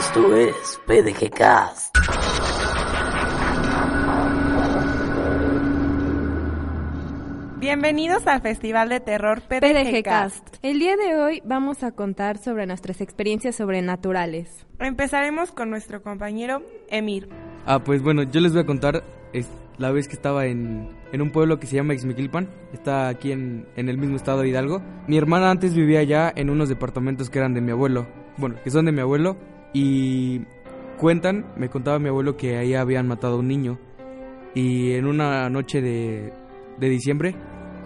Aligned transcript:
Esto 0.00 0.34
es 0.34 0.80
PDG 0.86 1.28
Cast. 1.30 1.94
Bienvenidos 7.58 8.26
al 8.26 8.40
Festival 8.40 8.88
de 8.88 9.00
Terror 9.00 9.42
PDG. 9.42 10.02
Cast. 10.02 10.56
El 10.62 10.78
día 10.78 10.96
de 10.96 11.16
hoy 11.16 11.42
vamos 11.44 11.82
a 11.82 11.92
contar 11.92 12.38
sobre 12.38 12.64
nuestras 12.64 13.02
experiencias 13.02 13.56
sobrenaturales. 13.56 14.66
Empezaremos 14.78 15.52
con 15.52 15.68
nuestro 15.68 16.02
compañero 16.02 16.62
Emir. 16.88 17.28
Ah, 17.66 17.80
pues 17.80 18.02
bueno, 18.02 18.22
yo 18.22 18.40
les 18.40 18.54
voy 18.54 18.62
a 18.62 18.66
contar 18.66 19.04
es 19.34 19.50
la 19.76 19.90
vez 19.90 20.08
que 20.08 20.14
estaba 20.14 20.46
en, 20.46 20.88
en 21.12 21.20
un 21.20 21.30
pueblo 21.30 21.60
que 21.60 21.66
se 21.66 21.76
llama 21.76 21.92
Ixmiquilpan, 21.92 22.48
está 22.72 23.08
aquí 23.08 23.32
en, 23.32 23.66
en 23.76 23.90
el 23.90 23.98
mismo 23.98 24.16
estado 24.16 24.40
de 24.40 24.48
Hidalgo. 24.48 24.80
Mi 25.06 25.18
hermana 25.18 25.50
antes 25.50 25.74
vivía 25.74 26.00
allá 26.00 26.32
en 26.34 26.48
unos 26.48 26.70
departamentos 26.70 27.28
que 27.28 27.38
eran 27.38 27.52
de 27.52 27.60
mi 27.60 27.72
abuelo, 27.72 28.06
bueno, 28.38 28.56
que 28.64 28.70
son 28.70 28.86
de 28.86 28.92
mi 28.92 29.00
abuelo, 29.00 29.36
y 29.72 30.40
cuentan, 30.98 31.52
me 31.56 31.68
contaba 31.68 31.98
mi 31.98 32.08
abuelo 32.08 32.36
que 32.36 32.56
ahí 32.56 32.74
habían 32.74 33.08
matado 33.08 33.36
a 33.36 33.38
un 33.38 33.48
niño, 33.48 33.78
y 34.54 34.92
en 34.92 35.06
una 35.06 35.48
noche 35.48 35.80
de, 35.80 36.32
de 36.78 36.88
diciembre, 36.88 37.34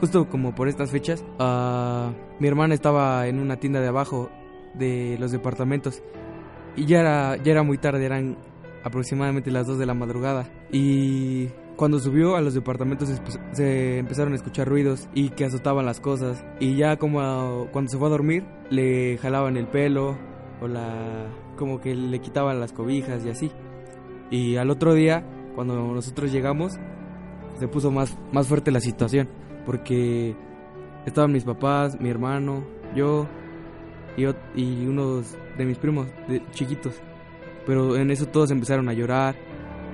justo 0.01 0.29
como 0.29 0.55
por 0.55 0.69
estas 0.69 0.91
fechas, 0.91 1.25
ah, 1.39 2.13
mi 2.39 2.49
hermana 2.49 2.75
estaba 2.75 3.27
en 3.27 3.39
una 3.39 3.57
tienda 3.57 3.81
de 3.81 3.89
abajo 3.89 4.31
de 4.75 5.17
los 5.19 5.33
departamentos, 5.33 6.03
y 6.77 6.87
ya 6.87 7.01
era, 7.01 7.37
ya 7.37 7.53
era 7.53 7.63
muy 7.63 7.79
tarde, 7.79 8.05
eran 8.05 8.37
aproximadamente 8.85 9.51
las 9.51 9.67
2 9.67 9.79
de 9.79 9.87
la 9.87 9.95
madrugada. 9.95 10.49
Y 10.71 11.49
cuando 11.77 11.99
subió 11.99 12.37
a 12.37 12.41
los 12.41 12.55
departamentos 12.55 13.09
se, 13.53 13.99
empezaron 13.99 14.33
a 14.33 14.37
escuchar 14.37 14.69
ruidos 14.69 15.09
y 15.15 15.31
que 15.31 15.45
azotaban 15.45 15.87
las 15.87 16.01
cosas. 16.01 16.45
Y 16.61 16.77
ya 16.77 16.97
como 16.97 17.69
cuando 17.73 17.91
se 17.91 17.99
fue 17.99 18.07
a 18.07 18.11
dormir, 18.11 18.45
le 18.71 19.19
jalaban 19.19 19.57
el 19.57 19.67
pelo 19.67 20.17
o 20.65 20.69
la 20.69 21.27
como 21.57 21.81
que 21.81 21.95
le 21.95 22.21
quitaban 22.21 22.59
las 22.59 22.73
cobijas 22.73 23.25
y 23.25 23.31
así. 23.31 23.51
Y 24.31 24.57
al 24.57 24.71
otro 24.71 24.95
día, 24.95 25.25
cuando 25.55 25.77
nosotros 25.93 26.33
llegamos, 26.33 26.73
se 27.59 27.69
puso 27.69 27.91
más, 27.91 28.17
más 28.33 28.49
fuerte 28.49 28.71
la 28.71 28.81
situación. 28.81 29.29
Porque 29.67 30.35
estaban 31.07 31.33
mis 31.33 31.45
papás, 31.45 32.01
mi 32.01 32.09
hermano, 32.09 32.65
yo 32.97 33.29
y, 34.17 34.25
y 34.61 34.87
unos 34.87 35.37
de 35.59 35.65
mis 35.65 35.79
primos 35.79 36.09
de, 36.29 36.43
chiquitos. 36.51 37.01
Pero 37.67 37.97
en 37.97 38.11
eso 38.11 38.27
todos 38.27 38.51
empezaron 38.51 38.89
a 38.89 38.93
llorar 38.93 39.37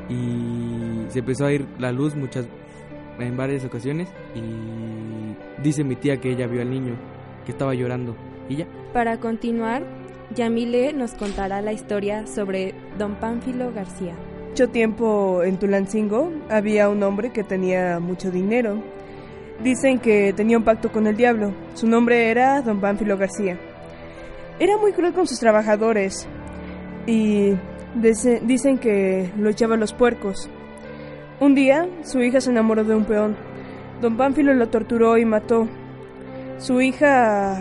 y 0.08 1.04
se 1.08 1.20
empezó 1.20 1.46
a 1.46 1.52
ir 1.52 1.66
la 1.78 1.92
luz 1.92 2.16
muchas 2.16 2.48
en 3.18 3.36
varias 3.36 3.64
ocasiones 3.64 4.08
y 4.34 5.62
dice 5.62 5.84
mi 5.84 5.94
tía 5.94 6.16
que 6.20 6.30
ella 6.30 6.46
vio 6.46 6.62
al 6.62 6.70
niño 6.70 6.94
que 7.44 7.52
estaba 7.52 7.74
llorando 7.74 8.16
y 8.48 8.56
ya. 8.56 8.66
Para 8.92 9.20
continuar, 9.20 9.84
Yamile 10.34 10.92
nos 10.92 11.12
contará 11.14 11.60
la 11.60 11.72
historia 11.72 12.26
sobre 12.26 12.74
Don 12.98 13.16
Pánfilo 13.16 13.72
García. 13.72 14.14
Mucho 14.50 14.68
tiempo 14.68 15.42
en 15.42 15.58
Tulancingo 15.58 16.30
había 16.48 16.88
un 16.88 17.02
hombre 17.02 17.30
que 17.32 17.42
tenía 17.44 17.98
mucho 18.00 18.30
dinero. 18.30 18.82
Dicen 19.62 19.98
que 19.98 20.32
tenía 20.32 20.56
un 20.58 20.64
pacto 20.64 20.90
con 20.90 21.06
el 21.06 21.16
diablo. 21.16 21.52
Su 21.74 21.86
nombre 21.86 22.30
era 22.30 22.62
Don 22.62 22.80
Pánfilo 22.80 23.16
García. 23.16 23.58
Era 24.58 24.76
muy 24.76 24.92
cruel 24.92 25.12
con 25.12 25.26
sus 25.26 25.40
trabajadores 25.40 26.28
y 27.06 27.52
dice- 27.94 28.40
dicen 28.44 28.78
que 28.78 29.30
lo 29.36 29.50
echaba 29.50 29.74
a 29.74 29.78
los 29.78 29.92
puercos. 29.92 30.48
Un 31.40 31.54
día 31.54 31.88
su 32.02 32.20
hija 32.20 32.40
se 32.40 32.50
enamoró 32.50 32.84
de 32.84 32.94
un 32.94 33.04
peón. 33.04 33.36
Don 34.00 34.16
Pánfilo 34.16 34.54
lo 34.54 34.68
torturó 34.68 35.18
y 35.18 35.24
mató. 35.24 35.68
Su 36.58 36.80
hija 36.80 37.58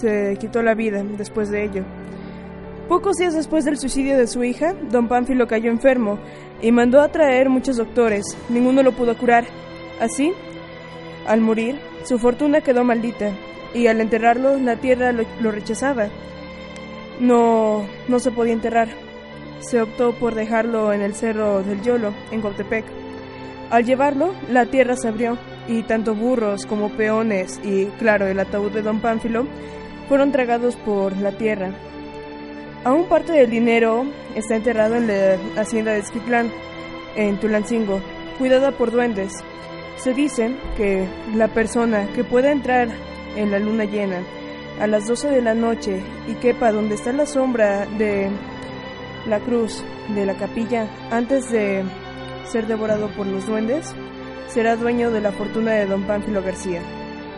se 0.00 0.36
quitó 0.38 0.62
la 0.62 0.74
vida 0.74 1.02
después 1.02 1.50
de 1.50 1.64
ello. 1.64 1.84
Pocos 2.88 3.16
días 3.16 3.34
después 3.34 3.66
del 3.66 3.76
suicidio 3.76 4.16
de 4.16 4.26
su 4.26 4.42
hija, 4.44 4.72
don 4.90 5.08
Pánfilo 5.08 5.46
cayó 5.46 5.70
enfermo 5.70 6.18
y 6.62 6.72
mandó 6.72 7.02
a 7.02 7.08
traer 7.08 7.50
muchos 7.50 7.76
doctores. 7.76 8.24
Ninguno 8.48 8.82
lo 8.82 8.92
pudo 8.92 9.16
curar. 9.16 9.44
Así, 10.00 10.32
al 11.26 11.42
morir, 11.42 11.78
su 12.04 12.18
fortuna 12.18 12.62
quedó 12.62 12.84
maldita 12.84 13.32
y 13.74 13.88
al 13.88 14.00
enterrarlo 14.00 14.56
la 14.58 14.76
tierra 14.76 15.12
lo, 15.12 15.50
rechazaba. 15.50 16.08
No, 17.20 17.86
no 18.08 18.18
se 18.20 18.30
podía 18.30 18.54
enterrar. 18.54 18.88
Se 19.60 19.82
optó 19.82 20.12
por 20.14 20.34
dejarlo 20.34 20.92
en 20.92 21.02
el 21.02 21.14
cerro 21.14 21.62
del 21.62 21.82
Yolo, 21.82 22.14
en 22.30 22.40
Coatepec. 22.40 22.86
Al 23.70 23.84
llevarlo, 23.84 24.32
la 24.50 24.64
tierra 24.64 24.96
se 24.96 25.08
abrió 25.08 25.36
y 25.66 25.82
tanto 25.82 26.14
burros 26.14 26.64
como 26.64 26.88
peones 26.88 27.60
y, 27.62 27.86
claro, 27.98 28.26
el 28.26 28.40
ataúd 28.40 28.72
de 28.72 28.80
don 28.80 29.00
Pánfilo 29.00 29.46
fueron 30.08 30.32
tragados 30.32 30.76
por 30.76 31.16
la 31.16 31.32
tierra. 31.32 31.72
Aún 32.84 33.04
parte 33.08 33.32
del 33.32 33.50
dinero 33.50 34.06
está 34.34 34.56
enterrado 34.56 34.96
en 34.96 35.08
la 35.08 35.60
hacienda 35.60 35.92
de 35.92 35.98
Esquitlán, 35.98 36.50
en 37.16 37.38
Tulancingo, 37.38 38.00
cuidada 38.38 38.72
por 38.72 38.90
duendes. 38.90 39.32
Se 39.96 40.14
dice 40.14 40.56
que 40.76 41.06
la 41.34 41.48
persona 41.48 42.06
que 42.14 42.24
pueda 42.24 42.52
entrar 42.52 42.88
en 43.36 43.50
la 43.50 43.58
luna 43.58 43.84
llena 43.84 44.22
a 44.80 44.86
las 44.86 45.06
12 45.06 45.28
de 45.28 45.42
la 45.42 45.54
noche 45.54 46.02
y 46.28 46.34
quepa 46.34 46.72
donde 46.72 46.94
está 46.94 47.12
la 47.12 47.26
sombra 47.26 47.86
de 47.86 48.30
la 49.26 49.40
cruz 49.40 49.84
de 50.14 50.24
la 50.24 50.36
capilla 50.36 50.88
antes 51.10 51.50
de 51.50 51.84
ser 52.46 52.66
devorado 52.66 53.08
por 53.10 53.26
los 53.26 53.46
duendes, 53.46 53.94
será 54.48 54.76
dueño 54.76 55.10
de 55.10 55.20
la 55.20 55.32
fortuna 55.32 55.72
de 55.72 55.86
don 55.86 56.04
Pánfilo 56.04 56.42
García. 56.42 56.80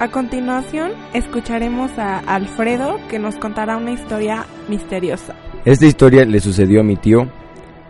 A 0.01 0.09
continuación, 0.09 0.93
escucharemos 1.13 1.91
a 1.99 2.21
Alfredo 2.21 2.97
que 3.11 3.19
nos 3.19 3.37
contará 3.37 3.77
una 3.77 3.93
historia 3.93 4.47
misteriosa. 4.67 5.35
Esta 5.67 5.85
historia 5.85 6.25
le 6.25 6.41
sucedió 6.41 6.81
a 6.81 6.85
mi 6.85 6.97
tío. 6.97 7.29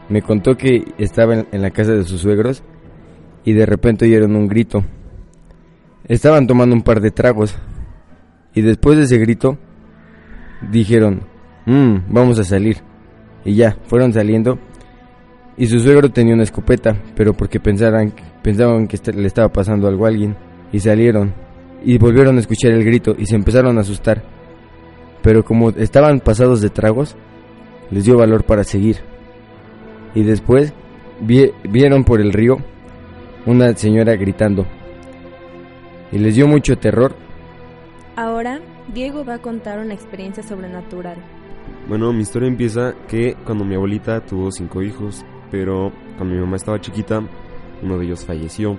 Me 0.09 0.21
contó 0.21 0.56
que 0.56 0.93
estaba 0.98 1.34
en, 1.37 1.62
la 1.62 1.71
casa 1.71 1.93
de 1.93 2.03
sus 2.03 2.21
suegros 2.21 2.65
y 3.44 3.53
de 3.53 3.65
repente 3.65 4.06
oyeron 4.06 4.34
un 4.34 4.48
grito. 4.48 4.82
Estaban 6.09 6.48
tomando 6.48 6.75
un 6.75 6.82
par 6.82 7.00
de 7.00 7.12
tragos 7.12 7.54
y 8.54 8.62
después 8.62 8.98
de 8.98 9.04
ese 9.04 9.19
grito 9.19 9.56
dijeron, 10.69 11.21
"Mm, 11.66 12.12
vamos 12.12 12.41
a 12.41 12.44
salir. 12.44 12.78
Y 13.44 13.54
ya, 13.54 13.77
fueron 13.87 14.12
saliendo 14.12 14.59
y 15.56 15.66
su 15.66 15.78
suegro 15.78 16.10
tenía 16.10 16.34
una 16.34 16.42
escopeta, 16.42 16.97
pero 17.15 17.34
porque 17.34 17.60
pensaran, 17.60 18.12
pensaban 18.42 18.88
que 18.88 18.97
est- 18.97 19.15
le 19.15 19.28
estaba 19.28 19.50
pasando 19.53 19.87
algo 19.87 20.06
a 20.06 20.09
alguien 20.09 20.37
y 20.72 20.81
salieron 20.81 21.32
y 21.85 21.99
volvieron 21.99 22.37
a 22.37 22.41
escuchar 22.41 22.73
el 22.73 22.85
grito 22.85 23.15
y 23.19 23.27
se 23.27 23.37
empezaron 23.37 23.79
a 23.79 23.83
asustar. 23.83 24.23
Pero 25.23 25.45
como 25.45 25.71
estaban 25.71 26.21
pasados 26.21 26.61
de 26.61 26.71
tragos, 26.71 27.17
les 27.91 28.05
dio 28.05 28.17
valor 28.17 28.45
para 28.45 28.65
seguir. 28.65 28.97
Y 30.15 30.23
después 30.23 30.73
vi- 31.21 31.53
vieron 31.69 32.05
por 32.05 32.21
el 32.21 32.33
río 32.33 32.59
una 33.47 33.75
señora 33.75 34.17
gritando. 34.17 34.67
Y 36.13 36.19
les 36.19 36.35
dio 36.35 36.47
mucho 36.49 36.77
terror. 36.79 37.15
Ahora, 38.17 38.61
Diego 38.93 39.25
va 39.25 39.35
a 39.35 39.39
contar 39.43 39.79
una 39.79 39.95
experiencia 39.95 40.43
sobrenatural. 40.43 41.17
Bueno, 41.89 42.13
mi 42.13 42.23
historia 42.23 42.49
empieza 42.49 42.95
que 43.09 43.35
cuando 43.45 43.65
mi 43.65 43.75
abuelita 43.75 44.21
tuvo 44.21 44.51
cinco 44.51 44.83
hijos, 44.83 45.25
pero 45.51 45.93
cuando 46.17 46.35
mi 46.35 46.41
mamá 46.41 46.57
estaba 46.57 46.81
chiquita, 46.81 47.23
uno 47.83 47.99
de 47.99 48.07
ellos 48.07 48.25
falleció. 48.25 48.77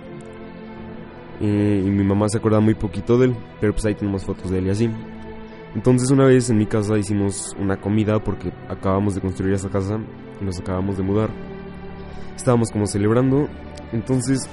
Eh, 1.41 1.83
y 1.83 1.89
mi 1.89 2.03
mamá 2.03 2.29
se 2.29 2.37
acuerda 2.37 2.59
muy 2.59 2.75
poquito 2.75 3.17
de 3.17 3.27
él, 3.27 3.35
pero 3.59 3.73
pues 3.73 3.83
ahí 3.85 3.95
tenemos 3.95 4.23
fotos 4.23 4.51
de 4.51 4.59
él 4.59 4.67
y 4.67 4.69
así. 4.69 4.89
Entonces 5.73 6.11
una 6.11 6.25
vez 6.25 6.49
en 6.49 6.57
mi 6.57 6.67
casa 6.67 6.97
hicimos 6.97 7.55
una 7.59 7.77
comida 7.77 8.19
porque 8.23 8.51
acabamos 8.69 9.15
de 9.15 9.21
construir 9.21 9.53
esa 9.53 9.69
casa 9.69 9.99
y 10.39 10.45
nos 10.45 10.59
acabamos 10.59 10.97
de 10.97 11.03
mudar. 11.03 11.29
Estábamos 12.35 12.69
como 12.69 12.85
celebrando, 12.85 13.47
entonces 13.91 14.47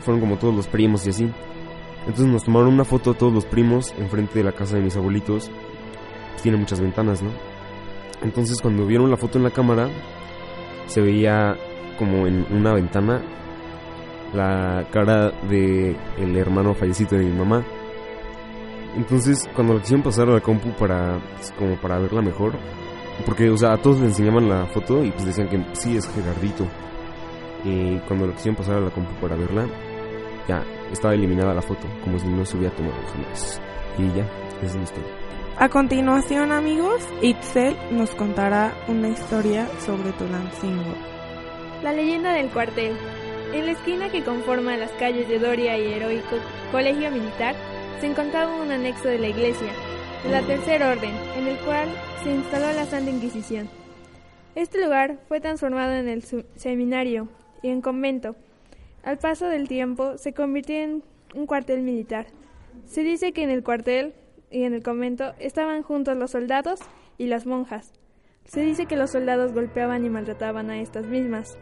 fueron 0.00 0.20
como 0.20 0.36
todos 0.36 0.54
los 0.54 0.66
primos 0.66 1.06
y 1.06 1.10
así. 1.10 1.30
Entonces 2.00 2.26
nos 2.26 2.44
tomaron 2.44 2.74
una 2.74 2.84
foto 2.84 3.14
todos 3.14 3.32
los 3.32 3.46
primos 3.46 3.94
enfrente 3.98 4.38
de 4.38 4.44
la 4.44 4.52
casa 4.52 4.76
de 4.76 4.82
mis 4.82 4.96
abuelitos. 4.96 5.50
Tiene 6.42 6.58
muchas 6.58 6.80
ventanas, 6.80 7.22
¿no? 7.22 7.30
Entonces 8.22 8.60
cuando 8.60 8.84
vieron 8.86 9.10
la 9.10 9.16
foto 9.16 9.38
en 9.38 9.44
la 9.44 9.50
cámara, 9.50 9.88
se 10.86 11.00
veía 11.00 11.56
como 11.98 12.26
en 12.26 12.44
una 12.50 12.74
ventana 12.74 13.22
la 14.32 14.86
cara 14.90 15.30
de 15.48 15.96
el 16.18 16.36
hermano 16.36 16.74
fallecido 16.74 17.18
de 17.18 17.24
mi 17.24 17.32
mamá. 17.32 17.64
Entonces 18.96 19.48
cuando 19.54 19.74
la 19.74 19.80
quisieron 19.80 20.04
pasar 20.04 20.28
a 20.28 20.32
la 20.32 20.40
compu 20.40 20.70
para 20.76 21.18
pues, 21.36 21.52
como 21.58 21.76
para 21.76 21.98
verla 21.98 22.22
mejor, 22.22 22.52
porque 23.26 23.50
o 23.50 23.56
sea 23.56 23.72
a 23.72 23.76
todos 23.76 24.00
les 24.00 24.10
enseñaban 24.10 24.48
la 24.48 24.66
foto 24.66 25.04
y 25.04 25.10
pues 25.10 25.26
decían 25.26 25.48
que 25.48 25.64
sí 25.74 25.96
es 25.96 26.08
Gerardito. 26.08 26.66
Y 27.64 27.98
cuando 28.00 28.26
la 28.26 28.34
quisieron 28.34 28.56
pasar 28.56 28.76
a 28.76 28.80
la 28.80 28.90
compu 28.90 29.12
para 29.20 29.36
verla, 29.36 29.66
ya 30.48 30.62
estaba 30.92 31.14
eliminada 31.14 31.54
la 31.54 31.62
foto, 31.62 31.86
como 32.02 32.18
si 32.18 32.28
no 32.28 32.44
se 32.44 32.56
hubiera 32.56 32.74
tomado 32.74 32.96
jamás. 33.12 33.60
Y 33.98 34.06
ya, 34.16 34.24
esa 34.58 34.66
es 34.66 34.76
mi 34.76 34.82
historia. 34.82 35.10
A 35.56 35.68
continuación, 35.68 36.50
amigos, 36.50 37.00
Itzel 37.22 37.76
nos 37.92 38.10
contará 38.16 38.74
una 38.88 39.08
historia 39.08 39.68
sobre 39.78 40.10
Tulancingo. 40.12 40.94
La 41.82 41.92
leyenda 41.92 42.32
del 42.32 42.50
cuartel. 42.50 42.96
En 43.54 43.66
la 43.66 43.72
esquina 43.72 44.10
que 44.10 44.24
conforma 44.24 44.76
las 44.76 44.90
calles 44.98 45.28
de 45.28 45.38
Doria 45.38 45.78
y 45.78 45.92
Heroico 45.92 46.38
Colegio 46.72 47.08
Militar 47.12 47.54
se 48.00 48.08
encontraba 48.08 48.60
un 48.60 48.72
anexo 48.72 49.06
de 49.06 49.20
la 49.20 49.28
iglesia, 49.28 49.70
de 50.24 50.30
la 50.30 50.42
Tercera 50.42 50.90
Orden, 50.90 51.14
en 51.36 51.46
el 51.46 51.56
cual 51.58 51.88
se 52.24 52.34
instaló 52.34 52.72
la 52.72 52.84
Santa 52.84 53.12
Inquisición. 53.12 53.68
Este 54.56 54.82
lugar 54.82 55.20
fue 55.28 55.40
transformado 55.40 55.92
en 55.92 56.08
el 56.08 56.24
seminario 56.56 57.28
y 57.62 57.68
en 57.68 57.80
convento. 57.80 58.34
Al 59.04 59.18
paso 59.18 59.46
del 59.46 59.68
tiempo 59.68 60.18
se 60.18 60.34
convirtió 60.34 60.74
en 60.74 61.04
un 61.36 61.46
cuartel 61.46 61.82
militar. 61.82 62.26
Se 62.86 63.04
dice 63.04 63.32
que 63.32 63.44
en 63.44 63.50
el 63.50 63.62
cuartel 63.62 64.14
y 64.50 64.64
en 64.64 64.74
el 64.74 64.82
convento 64.82 65.32
estaban 65.38 65.84
juntos 65.84 66.16
los 66.16 66.32
soldados 66.32 66.80
y 67.18 67.28
las 67.28 67.46
monjas. 67.46 67.92
Se 68.46 68.62
dice 68.62 68.86
que 68.86 68.96
los 68.96 69.10
soldados 69.10 69.52
golpeaban 69.52 70.04
y 70.04 70.10
maltrataban 70.10 70.70
a 70.70 70.80
estas 70.80 71.06
mismas. 71.06 71.56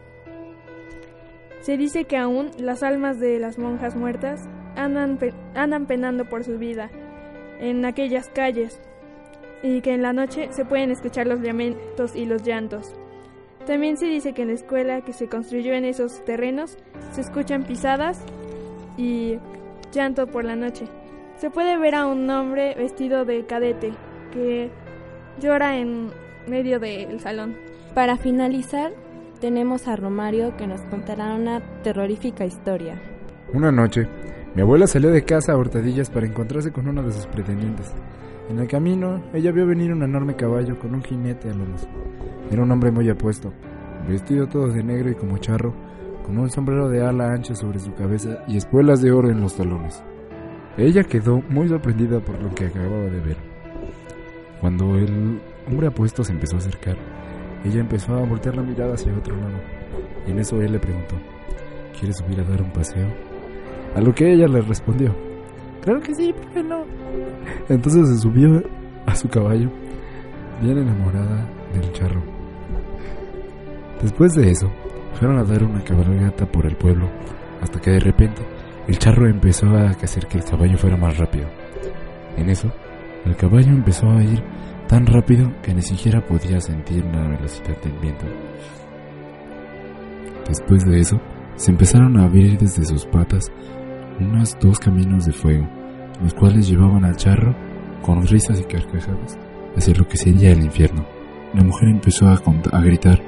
Se 1.63 1.77
dice 1.77 2.03
que 2.03 2.17
aún 2.17 2.51
las 2.57 2.83
almas 2.83 3.21
de 3.21 3.39
las 3.39 3.57
monjas 3.57 3.95
muertas 3.95 4.49
andan, 4.75 5.17
andan 5.55 5.85
penando 5.85 6.25
por 6.25 6.43
su 6.43 6.57
vida 6.57 6.89
en 7.61 7.85
aquellas 7.85 8.27
calles 8.27 8.81
y 9.63 9.79
que 9.79 9.93
en 9.93 10.01
la 10.01 10.11
noche 10.11 10.49
se 10.51 10.65
pueden 10.65 10.91
escuchar 10.91 11.25
los 11.25 11.39
lamentos 11.39 12.17
y 12.17 12.25
los 12.25 12.43
llantos. 12.43 12.93
También 13.65 13.95
se 13.95 14.07
dice 14.07 14.33
que 14.33 14.41
en 14.41 14.49
la 14.49 14.55
escuela 14.55 15.05
que 15.05 15.13
se 15.13 15.29
construyó 15.29 15.71
en 15.71 15.85
esos 15.85 16.25
terrenos 16.25 16.77
se 17.13 17.21
escuchan 17.21 17.63
pisadas 17.63 18.21
y 18.97 19.37
llanto 19.93 20.27
por 20.27 20.43
la 20.43 20.57
noche. 20.57 20.87
Se 21.37 21.49
puede 21.49 21.77
ver 21.77 21.95
a 21.95 22.07
un 22.07 22.29
hombre 22.29 22.75
vestido 22.75 23.23
de 23.23 23.45
cadete 23.45 23.93
que 24.33 24.69
llora 25.39 25.77
en 25.77 26.11
medio 26.45 26.81
del 26.81 27.21
salón. 27.21 27.55
Para 27.95 28.17
finalizar, 28.17 28.91
tenemos 29.43 29.89
a 29.89 29.97
Romario 29.97 30.55
que 30.55 30.65
nos 30.67 30.79
contará 30.83 31.35
una 31.35 31.59
terrorífica 31.83 32.45
historia. 32.45 33.01
Una 33.51 33.73
noche, 33.73 34.07
mi 34.55 34.61
abuela 34.61 34.87
salió 34.87 35.11
de 35.11 35.25
casa 35.25 35.51
a 35.51 35.57
hurtadillas 35.57 36.09
para 36.09 36.25
encontrarse 36.25 36.71
con 36.71 36.87
uno 36.87 37.03
de 37.03 37.11
sus 37.11 37.27
pretendientes. 37.27 37.91
En 38.49 38.59
el 38.59 38.69
camino, 38.69 39.21
ella 39.33 39.51
vio 39.51 39.67
venir 39.67 39.91
un 39.91 40.01
enorme 40.01 40.37
caballo 40.37 40.79
con 40.79 40.95
un 40.95 41.03
jinete 41.03 41.49
a 41.49 41.53
lomos. 41.53 41.85
Era 42.51 42.63
un 42.63 42.71
hombre 42.71 42.89
muy 42.89 43.09
apuesto, 43.09 43.51
vestido 44.07 44.47
todo 44.47 44.69
de 44.69 44.81
negro 44.81 45.11
y 45.11 45.15
como 45.15 45.37
charro, 45.39 45.73
con 46.25 46.37
un 46.37 46.49
sombrero 46.49 46.87
de 46.87 47.05
ala 47.05 47.33
ancha 47.33 47.53
sobre 47.53 47.79
su 47.79 47.93
cabeza 47.95 48.45
y 48.47 48.55
espuelas 48.55 49.01
de 49.01 49.11
oro 49.11 49.29
en 49.29 49.41
los 49.41 49.57
talones. 49.57 50.01
Ella 50.77 51.03
quedó 51.03 51.43
muy 51.49 51.67
sorprendida 51.67 52.21
por 52.21 52.41
lo 52.41 52.55
que 52.55 52.67
acababa 52.67 53.09
de 53.09 53.19
ver. 53.19 53.37
Cuando 54.61 54.95
el 54.95 55.41
hombre 55.67 55.87
apuesto 55.87 56.23
se 56.23 56.31
empezó 56.31 56.55
a 56.55 56.59
acercar, 56.59 56.95
ella 57.63 57.79
empezó 57.79 58.15
a 58.15 58.25
voltear 58.25 58.55
la 58.55 58.63
mirada 58.63 58.93
hacia 58.93 59.13
otro 59.13 59.35
lado. 59.35 59.57
Y 60.27 60.31
en 60.31 60.39
eso 60.39 60.61
él 60.61 60.71
le 60.71 60.79
preguntó, 60.79 61.15
¿quieres 61.97 62.17
subir 62.17 62.39
a 62.39 62.43
dar 62.43 62.61
un 62.61 62.71
paseo? 62.71 63.07
A 63.95 64.01
lo 64.01 64.13
que 64.13 64.33
ella 64.33 64.47
le 64.47 64.61
respondió, 64.61 65.15
claro 65.81 66.01
que 66.01 66.13
sí, 66.15 66.33
¿por 66.33 66.47
qué 66.49 66.63
no? 66.63 66.83
Entonces 67.69 68.09
se 68.09 68.17
subió 68.17 68.63
a 69.05 69.15
su 69.15 69.29
caballo, 69.29 69.69
bien 70.61 70.77
enamorada 70.77 71.47
del 71.73 71.91
charro. 71.93 72.21
Después 74.01 74.33
de 74.33 74.51
eso, 74.51 74.69
fueron 75.13 75.37
a 75.37 75.43
dar 75.43 75.63
una 75.63 75.83
cabalgata 75.83 76.45
por 76.45 76.65
el 76.65 76.75
pueblo, 76.75 77.07
hasta 77.61 77.79
que 77.79 77.91
de 77.91 77.99
repente 77.99 78.41
el 78.87 78.97
charro 78.97 79.29
empezó 79.29 79.67
a 79.67 79.91
hacer 79.91 80.27
que 80.27 80.39
el 80.39 80.43
caballo 80.43 80.77
fuera 80.77 80.97
más 80.97 81.17
rápido. 81.17 81.47
En 82.35 82.49
eso, 82.49 82.69
el 83.25 83.35
caballo 83.35 83.69
empezó 83.69 84.09
a 84.09 84.21
ir 84.23 84.43
tan 84.93 85.07
rápido 85.07 85.51
que 85.63 85.73
ni 85.73 85.81
siquiera 85.81 86.23
podía 86.23 86.61
sentir 86.61 87.03
la 87.05 87.27
velocidad 87.27 87.75
del 87.81 87.93
viento. 87.93 88.27
Después 90.47 90.85
de 90.85 90.99
eso, 90.99 91.19
se 91.55 91.71
empezaron 91.71 92.15
a 92.15 92.25
abrir 92.25 92.59
desde 92.59 92.85
sus 92.85 93.03
patas 93.07 93.51
unos 94.19 94.55
dos 94.61 94.77
caminos 94.77 95.25
de 95.25 95.31
fuego, 95.31 95.67
los 96.21 96.35
cuales 96.35 96.67
llevaban 96.67 97.05
al 97.05 97.15
charro, 97.15 97.55
con 98.03 98.27
risas 98.27 98.59
y 98.59 98.65
carcajadas, 98.65 99.39
hacia 99.75 99.95
lo 99.95 100.07
que 100.07 100.15
sería 100.15 100.51
el 100.51 100.63
infierno. 100.63 101.03
La 101.55 101.63
mujer 101.63 101.89
empezó 101.89 102.27
a, 102.27 102.81
gritar, 102.81 103.19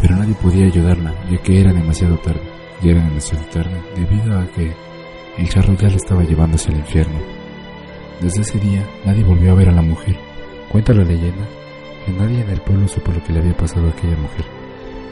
pero 0.00 0.16
nadie 0.16 0.34
podía 0.40 0.68
ayudarla, 0.68 1.12
ya 1.30 1.36
que 1.42 1.60
era 1.60 1.74
demasiado 1.74 2.16
tarde. 2.16 2.40
Ya 2.82 2.92
era 2.92 3.04
demasiado 3.04 3.44
tarde, 3.52 3.78
debido 3.94 4.38
a 4.38 4.46
que 4.46 4.72
el 5.36 5.48
charro 5.50 5.74
ya 5.74 5.88
le 5.88 5.96
estaba 5.96 6.24
llevando 6.24 6.56
hacia 6.56 6.72
el 6.72 6.78
infierno. 6.78 7.18
Desde 8.22 8.40
ese 8.40 8.58
día, 8.58 8.88
nadie 9.04 9.22
volvió 9.22 9.52
a 9.52 9.56
ver 9.56 9.68
a 9.68 9.72
la 9.72 9.82
mujer. 9.82 10.29
Cuenta 10.70 10.92
la 10.94 11.04
leyenda 11.04 11.44
que 12.06 12.12
nadie 12.12 12.40
en 12.42 12.50
el 12.50 12.60
pueblo 12.60 12.88
supo 12.88 13.12
lo 13.12 13.22
que 13.24 13.32
le 13.32 13.40
había 13.40 13.56
pasado 13.56 13.86
a 13.86 13.90
aquella 13.90 14.16
mujer, 14.16 14.44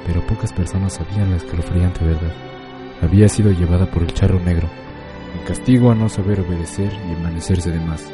pero 0.06 0.26
pocas 0.26 0.52
personas 0.52 0.94
sabían 0.94 1.31
la 1.31 1.37
escalofriante 1.37 2.05
verdad. 2.05 2.32
Había 3.02 3.28
sido 3.28 3.50
llevada 3.50 3.90
por 3.90 4.02
el 4.02 4.12
charro 4.14 4.38
negro, 4.40 4.69
en 5.38 5.44
castigo 5.46 5.90
a 5.90 5.94
no 5.94 6.08
saber 6.08 6.40
obedecer 6.40 6.93
y 7.08 7.12
amanecerse 7.14 7.70
de 7.70 7.81
más. 7.81 8.10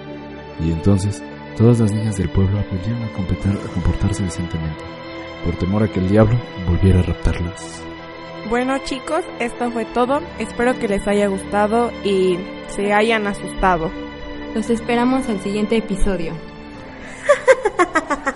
Y 0.61 0.73
entonces, 0.73 1.23
todas 1.57 1.81
las 1.81 1.93
niñas 1.93 2.17
del 2.17 2.29
pueblo 2.31 2.59
aprendieron 2.59 3.03
a, 3.05 3.13
competar- 3.13 3.59
a 3.65 3.73
comportarse 3.73 4.25
decentemente, 4.25 4.83
por 5.45 5.55
temor 5.57 5.83
a 5.85 5.89
que 5.89 6.01
el 6.01 6.09
diablo 6.09 6.39
volviera 6.67 7.01
a 7.01 7.05
raptarlas. 7.05 7.83
Bueno 8.51 8.77
chicos, 8.85 9.25
esto 9.39 9.71
fue 9.71 9.85
todo. 9.87 10.21
Espero 10.39 10.79
que 10.79 10.89
les 10.89 11.07
haya 11.09 11.29
gustado 11.29 11.91
y 12.05 12.39
se 12.69 12.93
hayan 12.93 13.27
asustado. 13.27 13.91
Los 14.55 14.69
esperamos 14.69 15.29
al 15.31 15.41
siguiente 15.41 15.77
episodio 15.79 16.33
ha 17.93 18.01
ha 18.25 18.34